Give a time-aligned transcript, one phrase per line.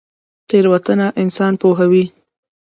[0.49, 2.03] تیروتنه انسان پوهوي